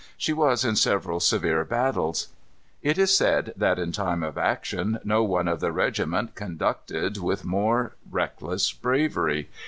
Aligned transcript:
She 0.17 0.33
was 0.33 0.65
in 0.65 0.75
several 0.77 1.19
severe 1.19 1.63
battles. 1.63 2.29
It 2.81 2.97
is 2.97 3.15
said 3.15 3.53
that 3.55 3.77
in 3.77 3.91
time 3.91 4.23
of 4.23 4.35
action, 4.35 4.97
no 5.03 5.21
one 5.23 5.47
of 5.47 5.59
the 5.59 5.71
regiment 5.71 6.33
conducted 6.33 7.17
with 7.19 7.45
more 7.45 7.95
reckless 8.09 8.73
bravery. 8.73 9.49